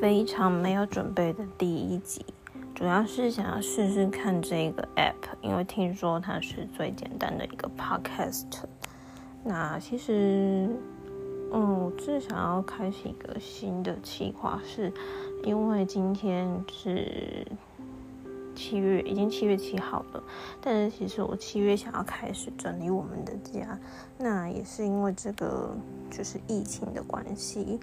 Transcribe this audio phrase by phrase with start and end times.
[0.00, 2.24] 非常没有准备的第一集，
[2.72, 8.46] 主要是想要试试看这个 app，因为听说它是最简单的一个 podcast。
[9.42, 10.68] 那其实，
[11.52, 14.92] 嗯，我是想要开启一个新的计划，是
[15.42, 17.44] 因为今天是
[18.54, 20.22] 七月，已经七月七号了，
[20.60, 23.76] 但是其实我七月想要开始整理我们的家，
[24.16, 25.76] 那也是因为这个
[26.08, 27.80] 就是疫情的关系，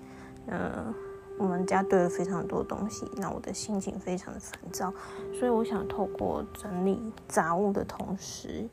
[0.47, 0.93] 嗯。
[1.37, 4.93] 我们家堆了非常多东西，那我的心情非常的烦躁，
[5.33, 8.67] 所以我想透过整理杂物的同时，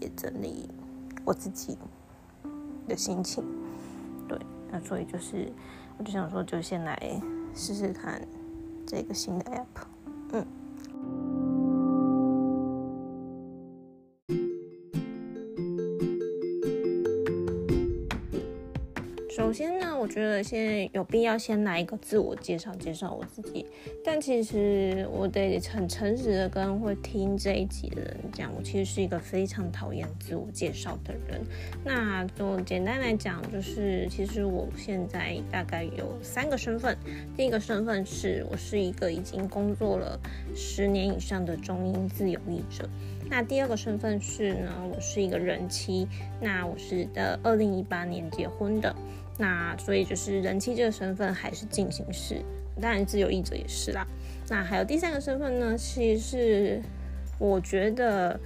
[0.00, 0.68] 也整理
[1.24, 1.78] 我自己
[2.88, 3.44] 的心情。
[4.28, 4.38] 对，
[4.70, 5.52] 那所以就是，
[5.98, 7.20] 我就想说，就先来
[7.54, 8.20] 试试看
[8.86, 9.84] 这个新的 app，
[10.32, 10.46] 嗯。
[19.36, 23.66] 首先呢，我觉得现在有必要先来一个自我介绍，介绍我自己。
[24.04, 31.42] 但其实我得很诚实的跟会听这一集的人讲，我其实是一个非常讨厌自我介绍的人。
[31.84, 36.96] 那就简单来讲，就是其实我现在大概有三个身份。
[37.36, 40.16] 第一个身份是我是一个已经工作了
[40.54, 42.88] 十年以上的中英自由译者。
[43.28, 46.06] 那第二个身份是呢，我是一个人妻。
[46.40, 48.94] 那我是的，二零一八年结婚的。
[49.36, 52.40] 那所以就是人妻这个身份还是进行式，
[52.80, 54.06] 当然自由译者也是啦。
[54.48, 56.82] 那还有第三个身份呢，其实是
[57.38, 58.38] 我觉得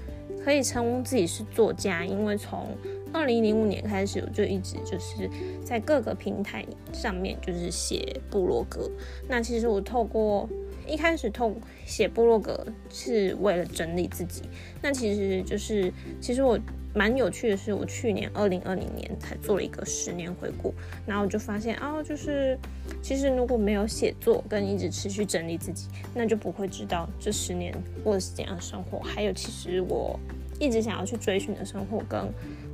[0.43, 2.69] 可以称自己是作家，因为从
[3.13, 5.29] 二零零五年开始，我就一直就是
[5.63, 8.91] 在各个平台上面就是写部落格。
[9.29, 10.49] 那其实我透过
[10.87, 14.43] 一开始透写部落格是为了整理自己，
[14.81, 16.59] 那其实就是其实我。
[16.99, 20.75] 蛮有趣的是，我去年二零二零年才做了一个十年回顾，
[21.07, 22.59] 然后我就发现啊，就是
[23.01, 28.99] 其实如果没有写作跟一直持续整理自己，那就不会知道这十年过的是怎样的生活。
[28.99, 30.19] 还有，其实我
[30.59, 32.21] 一直想要去追寻的生活，跟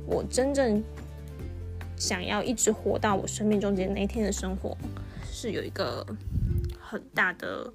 [0.07, 0.83] 我真正
[1.95, 4.75] 想要一直活到我生命终结那一天的生活，
[5.31, 6.03] 是有一个
[6.79, 7.71] 很大的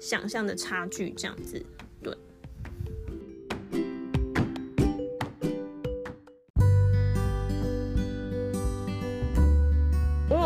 [0.00, 1.60] 想象的差距，这样子。
[2.00, 2.16] 对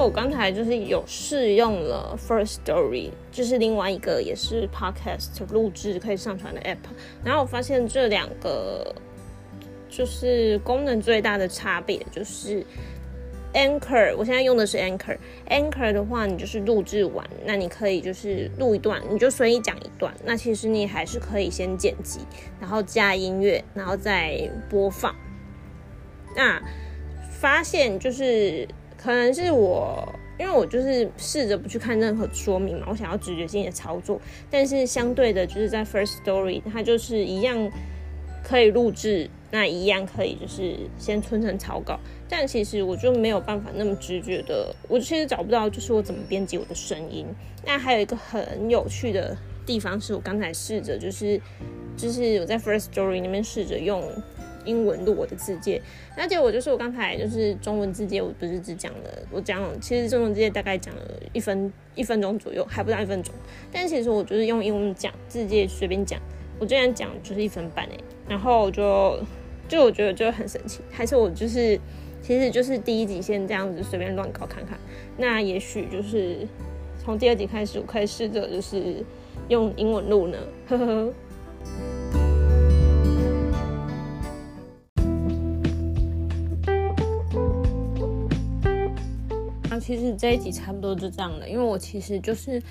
[0.02, 6.76] 我刚才就是有试用了 First Story，就是另外一个也是 Podcast 录制可以上传的 App，
[7.24, 8.94] 然后我发现这两个
[9.88, 12.64] 就是功能最大的差别就是
[13.54, 22.20] Anchor，我现在用的是 Anchor，Anchor 的话你就是录制完，那你可以就是录一段，你就随意讲一段，那其实你还是可以先剪辑，
[22.60, 25.14] 然后加音乐，然后再播放。
[26.36, 26.62] 那
[27.30, 28.68] 发现就是。
[29.00, 34.20] 可能是我，因为我就是试着不去看任何说明嘛，我想要直觉性的操作。
[34.50, 37.70] 但是相对的，就是在 First Story，它就是一样
[38.42, 42.00] 可以录制，那一样可以就是先存成草稿。
[42.28, 47.24] 但其实我就没有办法那么直觉的，我其实找不到就是我怎么编辑我的声音。
[47.64, 51.40] 那还有一个很有趣的地方是我刚才试着就是
[51.96, 54.02] 就是我在 First Story 里面试着用。
[54.68, 55.80] 英文录我的字节，
[56.14, 61.02] 那结果就是我刚才就是中文字节，我不是只讲了，我讲其实中文字节大概讲了
[61.32, 63.34] 一分一分钟左右，还不到一分钟。
[63.72, 66.20] 但其实我就是用英文讲字节随便讲，
[66.60, 67.98] 我这样讲就是一分半诶。
[68.28, 69.18] 然后就
[69.66, 71.80] 就我觉得就很神奇，还是我就是
[72.20, 74.78] 其实就是第一集先这样子随便乱搞看看，
[75.16, 76.46] 那也许就是
[77.02, 79.02] 从第二集开始，我可以试着就是
[79.48, 81.12] 用英文录呢，呵呵。
[89.88, 92.62] 其实这一集差不多就这样了，因为我其实就是，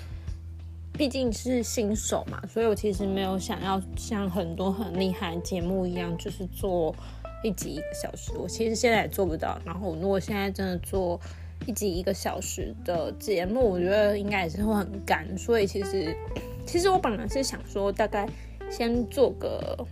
[0.92, 6.94] 毕竟是新手嘛，所以我其实没有想要像很多很厉害的节目一样，就是做
[7.42, 8.30] 一集一个小时。
[8.38, 9.60] 我其实现在也做不到。
[9.64, 11.20] 然后如果现在真的做
[11.66, 15.26] 一集一个小时的节目，我觉得应该也是会很干。
[15.36, 16.16] 所以其实，
[16.64, 18.28] 其实我本来是想说，大概
[18.70, 19.84] 先做个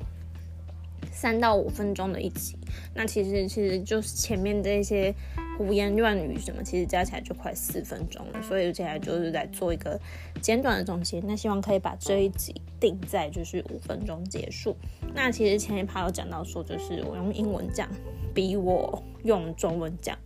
[1.10, 2.56] 三到五分钟的一集。
[2.94, 5.12] 那其实其实就是前面这些。
[5.56, 9.98] 胡言乱语什么，其实加起来就快四分钟了，所以接下来就是在做一个
[10.40, 11.20] 简短的总结。
[11.20, 14.76] 那希望可以把这一集定在就是五分钟结束。
[15.14, 17.88] 那其实前一趴有讲到说，就是我用英文讲，
[18.34, 20.16] 比我用中文讲，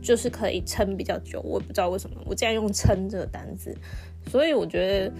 [0.00, 1.40] 就是可以撑比较久。
[1.42, 3.76] 我也不知道为什么，我竟然用“撑”这个单字，
[4.28, 5.12] 所以我觉得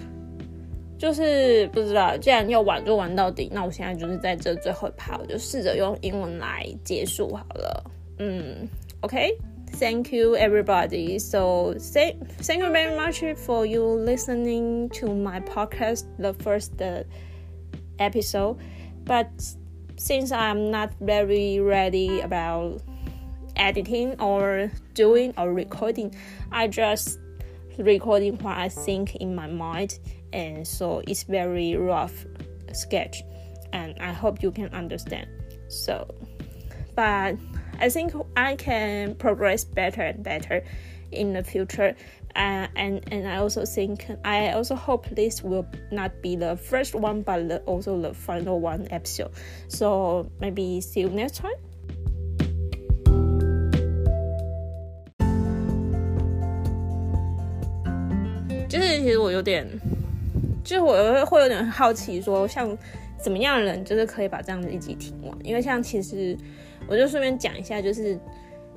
[0.99, 3.51] 就是不知道，既然要玩就玩到底。
[3.53, 7.91] 那我现在就是在这最后一趴，我就试着用英文来结束好了。
[8.19, 8.67] 嗯
[9.03, 9.37] ，OK。
[9.73, 11.19] Thank you everybody.
[11.19, 17.05] So say, thank you very much for you listening to my podcast, the first uh,
[17.99, 18.59] episode.
[19.05, 19.31] But
[19.97, 22.83] since I'm not very ready about
[23.57, 26.15] editing or doing or recording,
[26.53, 27.19] I just
[27.79, 29.99] recording what I think in my mind,
[30.33, 32.27] and so it's very rough
[32.73, 33.23] sketch,
[33.73, 35.29] and I hope you can understand.
[35.69, 36.13] So,
[36.95, 37.37] but
[37.80, 40.64] I think I can progress better and better
[41.12, 41.96] in the future.
[42.36, 46.94] Uh, and and I also think I also hope this will not be the first
[46.94, 49.32] one, but the, also the final one episode.
[49.70, 51.56] So maybe see you next time.
[58.68, 59.66] 就是其实我有点，
[60.62, 62.78] 就是我会会有点好奇，说像
[63.23, 65.37] 怎么样的人，就是可以把这样的一集听完。
[65.45, 66.37] 因为像其实，
[66.87, 68.19] 我就顺便讲一下，就是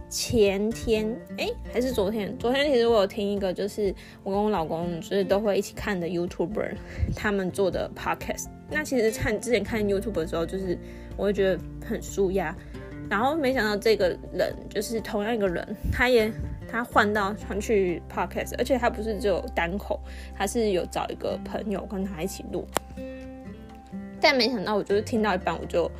[0.10, 3.94] 前天，哎，还是昨天，昨天其实我有听一个，就是
[4.24, 6.76] 我跟我老公就是都会一起看的 YouTuber
[7.16, 8.48] 他们做的 Podcast。
[8.70, 10.78] 那其实看之前看 YouTube 的时候，就是
[11.16, 12.56] 我会觉得很舒压，
[13.10, 16.32] 然后没想到这个人就是同样一个人，他也。
[16.66, 20.00] 他换到传去 podcast，而且他不是只有单口，
[20.36, 22.66] 他是有找一个朋友跟他一起录。
[24.24, 25.92] 但没想到，我就是听到一半，我就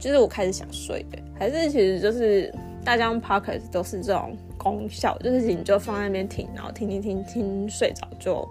[0.00, 1.18] 就是我开始想睡的。
[1.38, 2.52] 还是其实就是
[2.84, 8.48] 大家用 podcast 都是这种功效，就是你就放在那边听，然后听听听听睡着就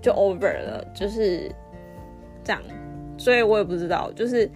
[0.00, 1.50] 就 over 了，就是
[2.42, 2.62] 这样。
[3.18, 4.50] 所以我也不知道，就是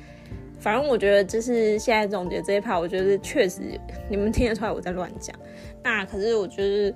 [0.59, 3.61] 反正我觉得就是现在总结这一 part，我觉得确实
[4.09, 5.37] 你们听得出来我在乱讲。
[5.83, 6.94] 那可是我就是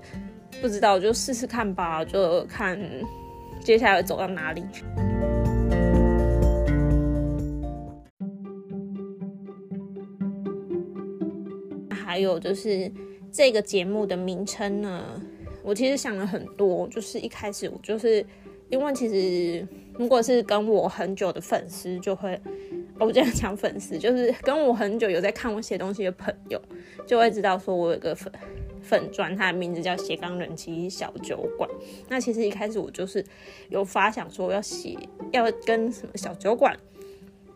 [0.63, 2.81] 不知道，就试试看吧，就看
[3.61, 4.65] 接下来走到哪里。
[12.07, 12.91] 还有就是
[13.33, 15.21] 这个节目的名称呢，
[15.65, 16.87] 我其实想了很多。
[16.87, 18.25] 就是一开始我就是
[18.71, 19.67] 因为其实
[19.99, 22.41] 如果是跟我很久的粉丝，就会
[22.99, 26.63] 哦我这样讲粉丝，就是跟我很久有在看我写东西的朋友，
[27.05, 28.33] 就会知道说我有个粉。
[28.83, 31.69] 粉砖，它的名字叫斜杠人气小酒馆。
[32.09, 33.25] 那其实一开始我就是
[33.69, 34.97] 有发想说要写，
[35.33, 36.79] 要跟什么小酒馆，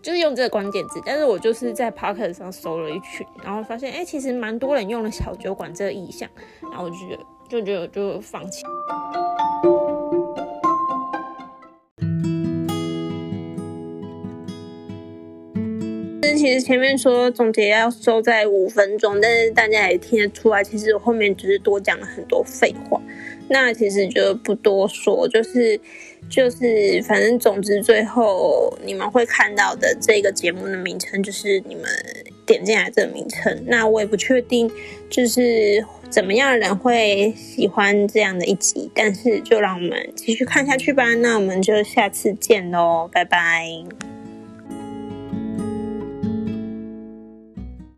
[0.03, 1.01] 就是用这个关键字。
[1.05, 6.29] 但是我就是在 Pocket 上搜了一群，然后发现哎，其实蛮多人用了小酒馆这个意象，
[6.63, 8.63] 然后我就觉得就觉得就放弃。
[16.37, 22.99] 其实前面说总结要收在五分钟，但是大家也听得出来，其实我后面只是多讲了很多废话。
[23.51, 25.79] 那其实就不多说，就是
[26.29, 31.85] 就是反正总之最后你们会看到的这个节目的名称就是你们
[32.47, 33.65] 点进来这个名称。
[33.67, 34.71] 那我也不确定
[35.09, 41.15] 就是怎么样的人会喜欢这样的一集，但是就让我们继续看下去吧。
[41.15, 44.20] 那我们就下次见喽，拜拜。